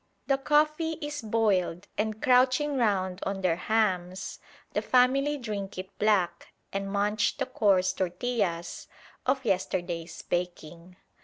The 0.25 0.39
coffee 0.39 0.93
is 0.93 1.21
boiled, 1.21 1.87
and, 1.95 2.23
crouching 2.23 2.75
round 2.75 3.19
on 3.21 3.41
their 3.41 3.55
hams, 3.57 4.39
the 4.73 4.81
family 4.81 5.37
drink 5.37 5.77
it 5.77 5.95
black 5.99 6.53
and 6.73 6.91
munch 6.91 7.37
the 7.37 7.45
coarse 7.45 7.93
tortillas 7.93 8.87
of 9.27 9.45
yesterday's 9.45 10.23
baking. 10.23 10.95